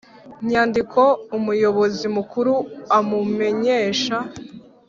Nyandiko 0.49 1.01
umuyobozi 1.37 2.05
mukuru 2.15 2.53
amumenyesha 2.97 4.17